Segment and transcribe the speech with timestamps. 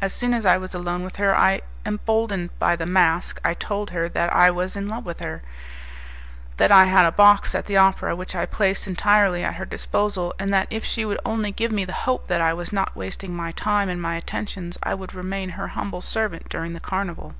[0.00, 4.08] As soon as I was alone with her, emboldened by the mask, I told her
[4.08, 5.42] that I was in love with her,
[6.56, 10.34] that I had a box at the opera, which I placed entirely at her disposal,
[10.38, 13.36] and that, if she would only give me the hope that I was not wasting
[13.36, 17.34] my time and my attentions, I would remain her humble servant during the carnival.